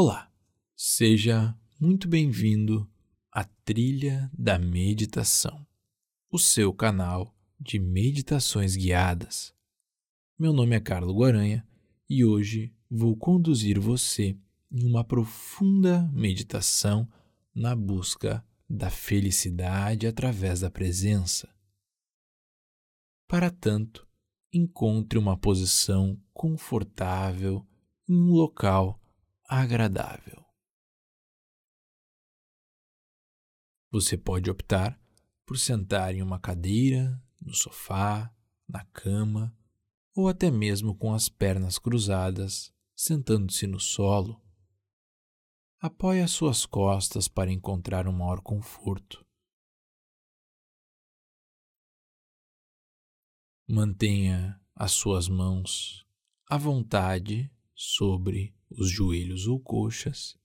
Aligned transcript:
Olá, 0.00 0.30
seja 0.76 1.58
muito 1.80 2.06
bem-vindo 2.06 2.88
à 3.32 3.42
Trilha 3.42 4.30
da 4.32 4.56
Meditação, 4.56 5.66
o 6.30 6.38
seu 6.38 6.72
canal 6.72 7.34
de 7.58 7.80
meditações 7.80 8.76
guiadas. 8.76 9.52
Meu 10.38 10.52
nome 10.52 10.76
é 10.76 10.80
Carlo 10.80 11.12
Guaranha 11.12 11.66
e 12.08 12.24
hoje 12.24 12.72
vou 12.88 13.16
conduzir 13.16 13.80
você 13.80 14.38
em 14.70 14.86
uma 14.86 15.02
profunda 15.02 16.08
meditação 16.12 17.10
na 17.52 17.74
busca 17.74 18.46
da 18.70 18.90
felicidade 18.90 20.06
através 20.06 20.60
da 20.60 20.70
presença. 20.70 21.52
Para 23.26 23.50
tanto, 23.50 24.06
encontre 24.52 25.18
uma 25.18 25.36
posição 25.36 26.16
confortável 26.32 27.66
em 28.08 28.14
um 28.14 28.30
local 28.30 29.02
agradável. 29.48 30.44
Você 33.90 34.18
pode 34.18 34.50
optar 34.50 35.00
por 35.46 35.56
sentar 35.56 36.14
em 36.14 36.20
uma 36.20 36.38
cadeira, 36.38 37.18
no 37.40 37.54
sofá, 37.54 38.30
na 38.68 38.84
cama 38.86 39.56
ou 40.14 40.28
até 40.28 40.50
mesmo 40.50 40.94
com 40.94 41.14
as 41.14 41.30
pernas 41.30 41.78
cruzadas, 41.78 42.74
sentando-se 42.94 43.66
no 43.66 43.80
solo. 43.80 44.38
Apoie 45.80 46.20
as 46.20 46.32
suas 46.32 46.66
costas 46.66 47.28
para 47.28 47.50
encontrar 47.50 48.06
um 48.06 48.12
maior 48.12 48.42
conforto. 48.42 49.24
Mantenha 53.66 54.60
as 54.74 54.92
suas 54.92 55.28
mãos 55.28 56.06
à 56.46 56.58
vontade 56.58 57.50
sobre 57.74 58.57
os 58.70 58.90
joelhos 58.90 59.46
ou 59.46 59.60
coxas. 59.60 60.38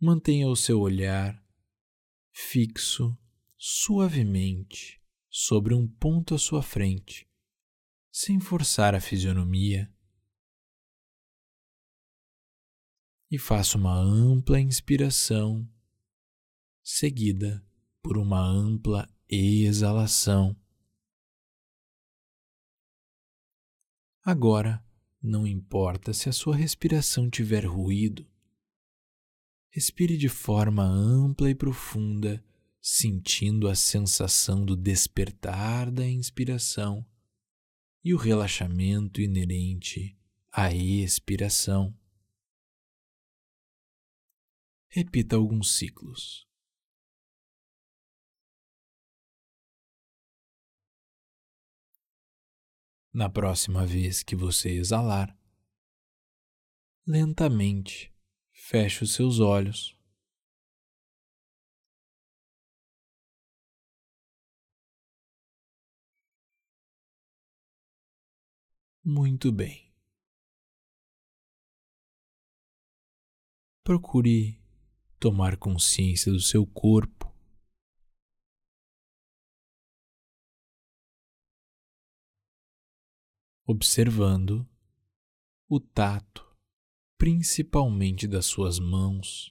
Mantenha 0.00 0.48
o 0.48 0.56
seu 0.56 0.80
olhar 0.80 1.40
fixo 2.32 3.16
suavemente 3.56 5.00
sobre 5.30 5.74
um 5.74 5.86
ponto 5.86 6.34
à 6.34 6.38
sua 6.38 6.62
frente, 6.62 7.30
sem 8.10 8.40
forçar 8.40 8.94
a 8.94 9.00
fisionomia. 9.00 9.92
E 13.30 13.38
faça 13.38 13.78
uma 13.78 13.96
ampla 13.96 14.60
inspiração, 14.60 15.66
seguida 16.82 17.64
por 18.02 18.18
uma 18.18 18.40
ampla 18.40 19.08
exalação. 19.28 20.54
Agora, 24.24 24.84
não 25.22 25.46
importa 25.46 26.12
se 26.12 26.28
a 26.28 26.32
sua 26.32 26.56
respiração 26.56 27.30
tiver 27.30 27.64
ruído. 27.64 28.28
Respire 29.70 30.16
de 30.16 30.28
forma 30.28 30.82
ampla 30.82 31.48
e 31.48 31.54
profunda, 31.54 32.44
sentindo 32.80 33.68
a 33.68 33.74
sensação 33.74 34.64
do 34.64 34.74
despertar 34.74 35.90
da 35.90 36.06
inspiração 36.06 37.06
e 38.04 38.12
o 38.12 38.16
relaxamento 38.16 39.20
inerente 39.20 40.18
à 40.50 40.74
expiração. 40.74 41.96
Repita 44.88 45.36
alguns 45.36 45.76
ciclos. 45.76 46.51
Na 53.14 53.28
próxima 53.28 53.84
vez 53.84 54.22
que 54.22 54.34
você 54.34 54.70
exalar, 54.70 55.36
lentamente 57.06 58.10
feche 58.52 59.04
os 59.04 59.12
seus 59.12 59.38
olhos. 59.38 59.94
Muito 69.04 69.50
bem. 69.50 69.92
Procure 73.84 74.58
tomar 75.18 75.56
consciência 75.56 76.30
do 76.32 76.40
seu 76.40 76.64
corpo 76.64 77.31
observando 83.72 84.68
o 85.66 85.80
tato, 85.80 86.46
principalmente 87.16 88.28
das 88.28 88.44
suas 88.44 88.78
mãos. 88.78 89.50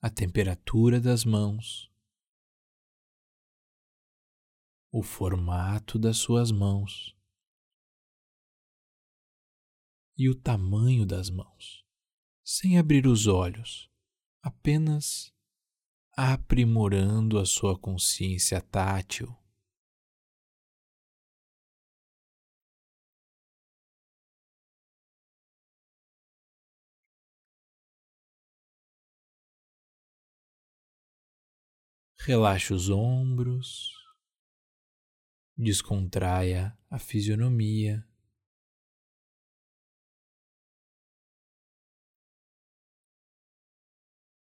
A 0.00 0.10
temperatura 0.10 0.98
das 0.98 1.24
mãos, 1.26 1.92
o 4.90 5.02
formato 5.02 5.98
das 5.98 6.16
suas 6.16 6.50
mãos. 6.50 7.14
E 10.16 10.28
o 10.28 10.34
tamanho 10.34 11.04
das 11.06 11.28
mãos, 11.28 11.84
sem 12.42 12.78
abrir 12.78 13.06
os 13.06 13.26
olhos, 13.26 13.90
apenas 14.42 15.32
aprimorando 16.14 17.38
a 17.38 17.46
sua 17.46 17.78
consciência 17.78 18.60
tátil. 18.60 19.34
Relaxe 32.24 32.72
os 32.72 32.88
ombros, 32.88 33.90
descontraia 35.56 36.76
a 36.88 36.98
fisionomia. 36.98 38.06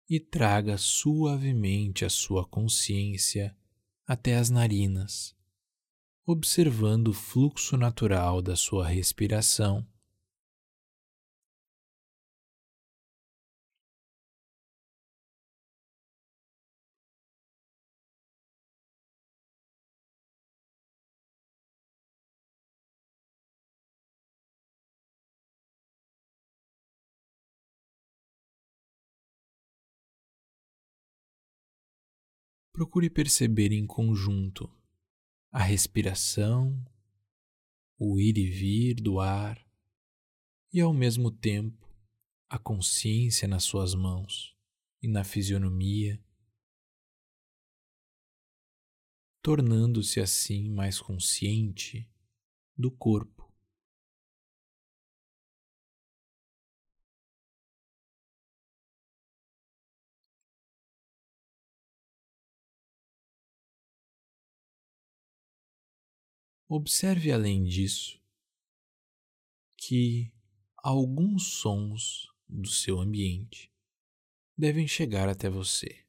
E 0.08 0.20
traga 0.20 0.76
suavemente 0.76 2.04
a 2.04 2.10
sua 2.10 2.46
consciência 2.46 3.56
até 4.06 4.36
as 4.36 4.50
narinas, 4.50 5.34
observando 6.26 7.08
o 7.08 7.12
fluxo 7.12 7.76
natural 7.76 8.42
da 8.42 8.54
sua 8.54 8.86
respiração. 8.86 9.86
Procure 32.74 33.08
perceber 33.08 33.70
em 33.70 33.86
conjunto 33.86 34.68
a 35.52 35.62
respiração, 35.62 36.84
o 37.96 38.18
ir 38.18 38.36
e 38.36 38.50
vir 38.50 38.96
do 38.96 39.20
ar 39.20 39.64
e, 40.72 40.80
ao 40.80 40.92
mesmo 40.92 41.30
tempo, 41.30 41.88
a 42.48 42.58
consciência 42.58 43.46
nas 43.46 43.62
suas 43.62 43.94
mãos 43.94 44.56
e 45.00 45.06
na 45.06 45.22
fisionomia, 45.22 46.20
tornando-se 49.40 50.18
assim 50.18 50.68
mais 50.68 51.00
consciente 51.00 52.10
do 52.76 52.90
corpo. 52.90 53.33
Observe 66.76 67.30
além 67.30 67.62
disso 67.62 68.20
que 69.76 70.34
alguns 70.76 71.60
sons 71.60 72.26
do 72.48 72.68
seu 72.68 72.98
ambiente 72.98 73.72
devem 74.58 74.88
chegar 74.88 75.28
até 75.28 75.48
você. 75.48 76.04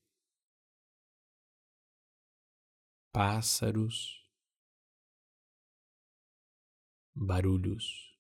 Pássaros, 3.11 4.27
barulhos 7.13 8.17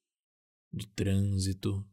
de 0.71 0.85
trânsito, 0.89 1.83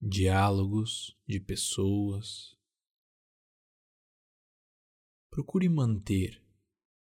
diálogos 0.00 1.18
de 1.26 1.40
pessoas. 1.40 2.56
Procure 5.28 5.68
manter 5.68 6.43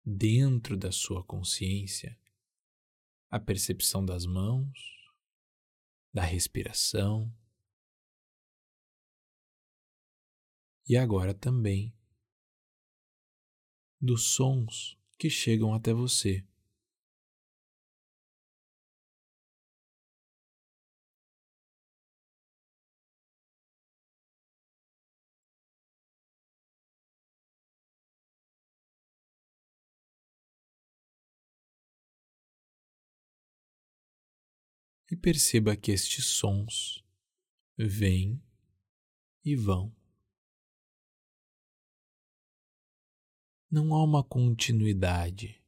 dentro 0.05 0.75
da 0.75 0.91
sua 0.91 1.23
consciência 1.23 2.17
a 3.29 3.39
percepção 3.39 4.03
das 4.03 4.25
mãos, 4.25 4.77
da 6.13 6.21
respiração 6.21 7.33
e 10.87 10.97
agora 10.97 11.33
também 11.33 11.95
dos 14.01 14.33
sons 14.33 14.97
que 15.17 15.29
chegam 15.29 15.73
até 15.73 15.93
você. 15.93 16.45
E 35.11 35.15
perceba 35.17 35.75
que 35.75 35.91
estes 35.91 36.25
sons 36.25 37.03
vêm 37.77 38.41
e 39.43 39.57
vão. 39.57 39.93
Não 43.69 43.93
há 43.93 44.01
uma 44.03 44.23
continuidade. 44.23 45.61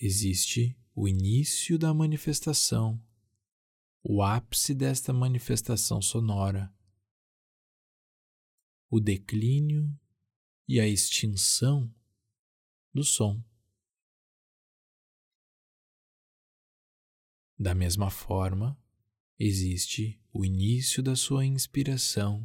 Existe 0.00 0.76
o 0.96 1.06
início 1.06 1.78
da 1.78 1.94
manifestação, 1.94 3.00
o 4.02 4.20
ápice 4.20 4.74
desta 4.74 5.12
manifestação 5.12 6.02
sonora, 6.02 6.74
o 8.90 8.98
declínio 8.98 9.96
e 10.66 10.80
a 10.80 10.88
extinção 10.88 11.92
do 12.92 13.04
som. 13.04 13.40
Da 17.62 17.76
mesma 17.76 18.10
forma, 18.10 18.76
existe 19.38 20.20
o 20.32 20.44
início 20.44 21.00
da 21.00 21.14
sua 21.14 21.46
inspiração, 21.46 22.44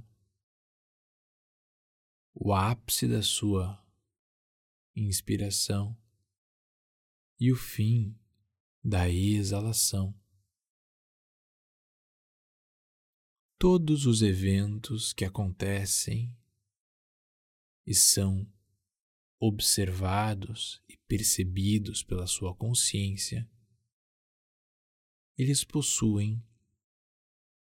o 2.36 2.54
ápice 2.54 3.08
da 3.08 3.24
sua 3.24 3.84
inspiração 4.96 5.98
e 7.40 7.52
o 7.52 7.56
fim 7.56 8.16
da 8.84 9.10
exalação. 9.10 10.14
Todos 13.58 14.06
os 14.06 14.22
eventos 14.22 15.14
que 15.14 15.26
acontecem 15.26 16.32
e 17.88 17.96
são 17.96 18.48
observados 19.40 20.80
e 20.88 20.96
percebidos 20.96 22.04
pela 22.04 22.28
sua 22.28 22.54
consciência 22.54 23.50
eles 25.38 25.64
possuem 25.64 26.44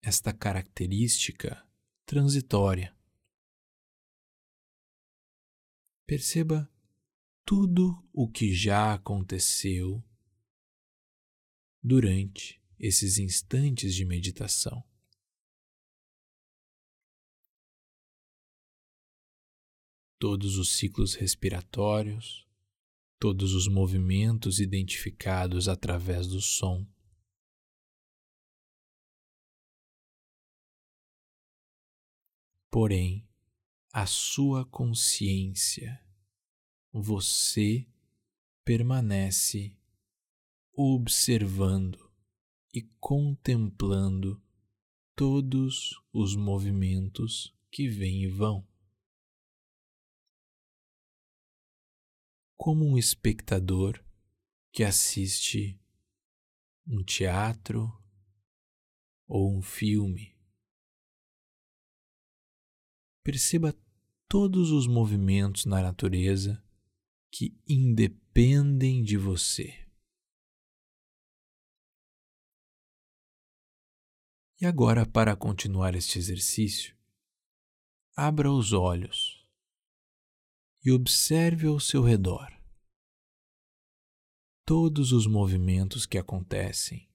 esta 0.02 0.32
característica 0.32 1.68
transitória. 2.06 2.96
Perceba 6.06 6.72
tudo 7.44 8.08
o 8.14 8.30
que 8.30 8.54
já 8.54 8.94
aconteceu 8.94 10.04
durante 11.82 12.62
esses 12.78 13.18
instantes 13.18 13.96
de 13.96 14.06
meditação. 14.06 14.84
Todos 20.20 20.58
os 20.58 20.78
ciclos 20.78 21.16
respiratórios, 21.16 22.48
todos 23.20 23.54
os 23.56 23.68
movimentos 23.68 24.60
identificados 24.60 25.68
através 25.68 26.28
do 26.28 26.40
som, 26.40 26.88
porém, 32.76 33.26
a 33.94 34.06
sua 34.06 34.66
consciência, 34.66 35.98
você 36.92 37.88
permanece 38.66 39.80
observando 40.74 42.12
e 42.74 42.82
contemplando 43.00 44.44
todos 45.16 45.92
os 46.12 46.36
movimentos 46.36 47.56
que 47.72 47.88
vêm 47.88 48.24
e 48.24 48.28
vão. 48.28 48.68
Como 52.58 52.84
um 52.84 52.98
espectador 52.98 54.04
que 54.74 54.84
assiste 54.84 55.80
um 56.86 57.02
teatro 57.06 57.90
ou 59.26 59.58
um 59.58 59.62
filme 59.62 60.35
Perceba 63.26 63.76
todos 64.30 64.70
os 64.70 64.86
movimentos 64.86 65.66
na 65.66 65.82
natureza 65.82 66.64
que 67.32 67.60
independem 67.68 69.02
de 69.02 69.18
você. 69.18 69.90
E 74.62 74.66
agora, 74.68 75.08
para 75.08 75.36
continuar 75.36 75.96
este 75.96 76.20
exercício, 76.20 76.96
abra 78.16 78.52
os 78.52 78.74
olhos 78.74 79.44
e 80.84 80.92
observe 80.92 81.66
ao 81.66 81.80
seu 81.80 82.04
redor 82.04 82.56
todos 84.64 85.12
os 85.12 85.26
movimentos 85.26 86.06
que 86.06 86.20
acontecem, 86.20 87.10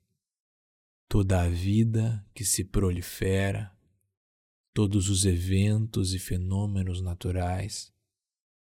toda 1.08 1.40
a 1.40 1.48
vida 1.48 2.28
que 2.34 2.44
se 2.44 2.64
prolifera 2.64 3.78
todos 4.80 5.10
os 5.10 5.26
eventos 5.26 6.14
e 6.14 6.18
fenômenos 6.18 7.02
naturais 7.02 7.92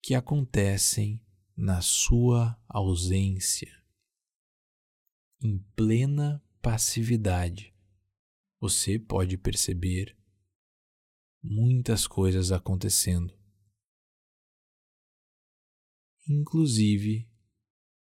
que 0.04 0.13
acontecem 0.13 1.19
na 1.57 1.81
sua 1.81 2.62
ausência. 2.68 3.84
Em 5.42 5.57
plena 5.75 6.46
passividade, 6.62 7.75
você 8.60 9.00
pode 9.00 9.36
perceber 9.36 10.16
muitas 11.42 12.06
coisas 12.06 12.51
acontecendo, 12.51 13.36
inclusive 16.30 17.27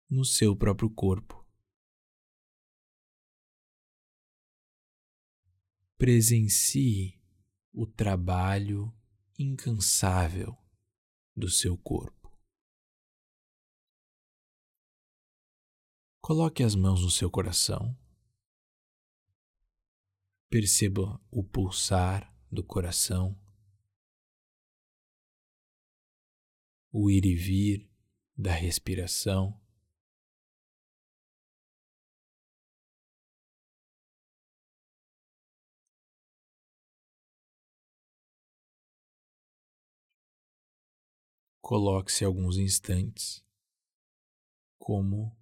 no 0.09 0.23
seu 0.23 0.55
próprio 0.55 0.89
corpo. 0.89 1.45
Presencie 5.97 7.20
o 7.73 7.85
trabalho 7.85 8.93
incansável 9.37 10.57
do 11.35 11.49
seu 11.49 11.77
corpo. 11.77 12.21
Coloque 16.19 16.63
as 16.63 16.75
mãos 16.75 17.01
no 17.01 17.09
seu 17.09 17.29
coração. 17.29 17.97
Perceba 20.49 21.19
o 21.31 21.43
pulsar 21.43 22.35
do 22.51 22.63
coração, 22.63 23.39
o 26.91 27.09
ir 27.09 27.25
e 27.25 27.35
vir 27.35 27.89
da 28.35 28.51
respiração. 28.51 29.60
Coloque-se 41.71 42.25
alguns 42.25 42.57
instantes 42.57 43.41
como 44.77 45.33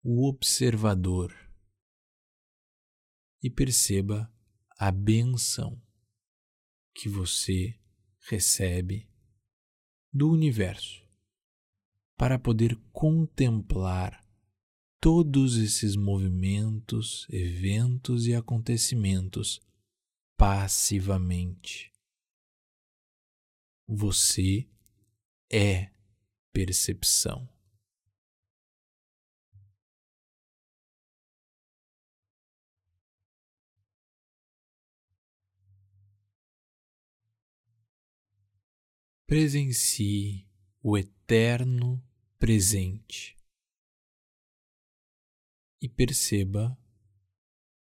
o 0.00 0.28
observador 0.28 1.34
e 3.42 3.50
perceba 3.50 4.32
a 4.78 4.92
benção 4.92 5.82
que 6.94 7.08
você 7.08 7.76
recebe 8.28 9.10
do 10.12 10.30
universo 10.30 11.04
para 12.16 12.38
poder 12.38 12.80
contemplar 12.92 14.24
todos 15.00 15.56
esses 15.56 15.96
movimentos, 15.96 17.26
eventos 17.28 18.28
e 18.28 18.36
acontecimentos 18.36 19.60
passivamente. 20.36 21.92
Você 23.88 24.71
é 25.52 25.90
percepção. 26.50 27.46
Presencie 39.26 40.48
o 40.82 40.96
eterno 40.96 42.02
presente 42.38 43.36
e 45.80 45.88
perceba 45.88 46.78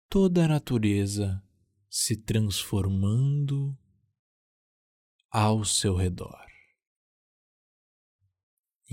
toda 0.09 0.45
a 0.45 0.49
natureza 0.49 1.43
se 1.91 2.17
transformando 2.17 3.77
ao 5.31 5.65
seu 5.65 5.95
redor 5.95 6.54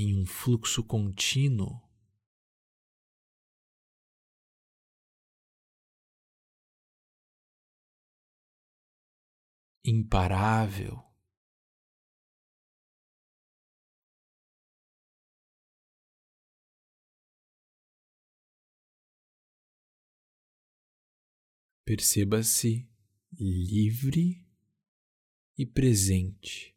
em 0.02 0.16
um 0.16 0.26
fluxo 0.26 0.84
contínuo. 0.84 1.80
Imparável. 9.86 11.04
Perceba-se 21.86 22.90
livre 23.34 24.48
e 25.58 25.66
presente 25.66 26.76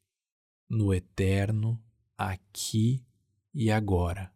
no 0.69 0.93
eterno 0.93 1.83
aqui 2.17 3.07
e 3.55 3.71
agora. 3.71 4.35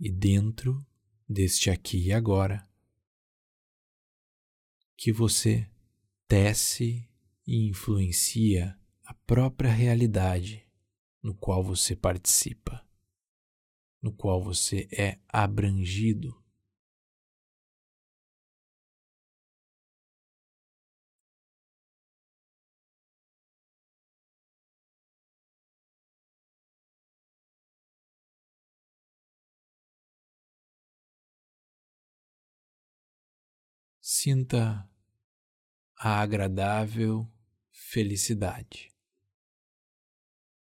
E 0.00 0.10
dentro 0.10 0.84
deste 1.28 1.70
aqui 1.70 2.06
e 2.06 2.12
agora, 2.12 2.68
que 4.96 5.12
você 5.12 5.70
tece 6.26 7.08
e 7.46 7.68
influencia 7.68 8.78
a 9.04 9.14
própria 9.14 9.70
realidade 9.70 10.66
no 11.22 11.34
qual 11.34 11.62
você 11.62 11.94
participa 11.94 12.84
no 14.02 14.12
qual 14.12 14.42
você 14.42 14.88
é 14.90 15.18
abrangido. 15.28 16.41
Sinta 34.24 34.88
a 35.96 36.20
agradável 36.20 37.28
felicidade 37.72 38.94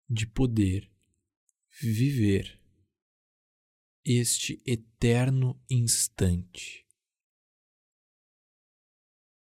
de 0.10 0.26
poder 0.26 0.90
viver 1.82 2.64
este 4.06 4.64
eterno 4.66 5.62
instante. 5.70 6.88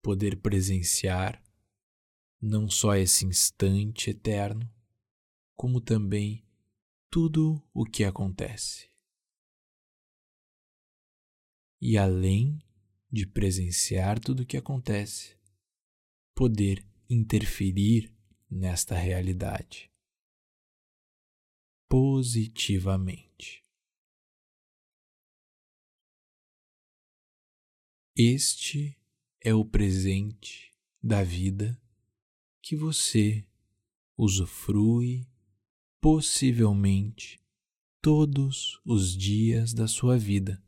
Poder 0.02 0.40
presenciar 0.40 1.44
não 2.42 2.70
só 2.70 2.96
esse 2.96 3.26
instante 3.26 4.12
eterno, 4.12 4.74
como 5.58 5.82
também 5.82 6.48
tudo 7.10 7.62
o 7.74 7.84
que 7.84 8.06
acontece. 8.06 8.90
E 11.82 11.98
além 11.98 12.64
de 13.12 13.26
presenciar 13.26 14.20
tudo 14.20 14.44
o 14.44 14.46
que 14.46 14.58
acontece, 14.58 15.38
poder 16.36 16.86
interferir 17.10 18.14
nesta 18.50 18.96
realidade 18.96 19.90
positivamente. 21.90 23.66
Este 28.16 28.96
é 29.42 29.54
o 29.54 29.66
presente 29.66 30.72
da 31.02 31.24
vida 31.24 31.82
que 32.62 32.76
você 32.76 33.48
usufrui 34.16 35.28
possivelmente 36.00 37.42
todos 38.02 38.80
os 38.86 39.16
dias 39.18 39.74
da 39.74 39.88
sua 39.88 40.18
vida. 40.18 40.62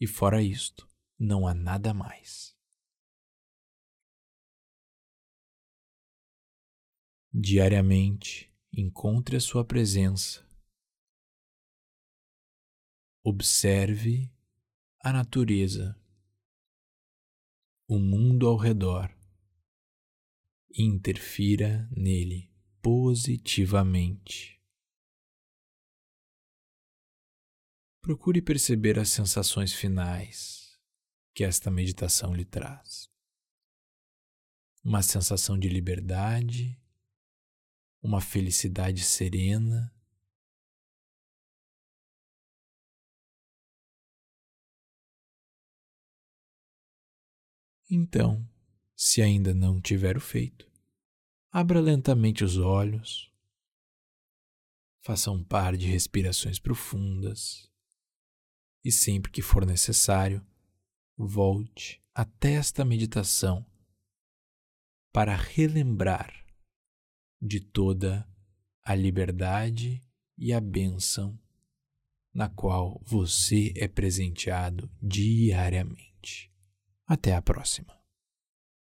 E 0.00 0.06
fora 0.06 0.42
isto, 0.42 0.88
não 1.18 1.46
há 1.46 1.54
nada 1.54 1.92
mais. 1.92 2.56
Diariamente, 7.32 8.52
encontre 8.72 9.36
a 9.36 9.40
sua 9.40 9.64
presença. 9.64 10.46
Observe 13.22 14.32
a 15.00 15.12
natureza, 15.12 16.00
o 17.86 17.98
mundo 17.98 18.46
ao 18.46 18.56
redor 18.56 19.14
interfira 20.70 21.88
nele 21.90 22.52
positivamente. 22.80 24.57
Procure 28.08 28.40
perceber 28.40 28.98
as 28.98 29.10
sensações 29.10 29.70
finais 29.70 30.80
que 31.34 31.44
esta 31.44 31.70
meditação 31.70 32.34
lhe 32.34 32.42
traz. 32.42 33.06
Uma 34.82 35.02
sensação 35.02 35.58
de 35.58 35.68
liberdade, 35.68 36.80
uma 38.02 38.22
felicidade 38.22 39.04
serena 39.04 39.94
Então, 47.90 48.48
se 48.96 49.20
ainda 49.20 49.52
não 49.52 49.82
tiver 49.82 50.16
o 50.16 50.20
feito, 50.20 50.66
abra 51.52 51.78
lentamente 51.78 52.42
os 52.42 52.56
olhos, 52.56 53.30
faça 55.00 55.30
um 55.30 55.44
par 55.44 55.76
de 55.76 55.86
respirações 55.86 56.58
profundas 56.58 57.67
e, 58.84 58.92
sempre 58.92 59.30
que 59.30 59.42
for 59.42 59.66
necessário, 59.66 60.44
volte 61.16 62.02
até 62.14 62.54
esta 62.54 62.84
meditação 62.84 63.66
para 65.12 65.34
relembrar 65.34 66.32
de 67.40 67.60
toda 67.60 68.28
a 68.84 68.94
liberdade 68.94 70.02
e 70.36 70.52
a 70.52 70.60
bênção 70.60 71.38
na 72.32 72.48
qual 72.48 73.02
você 73.04 73.72
é 73.76 73.88
presenteado 73.88 74.90
diariamente. 75.02 76.52
Até 77.06 77.34
a 77.34 77.42
próxima. 77.42 77.97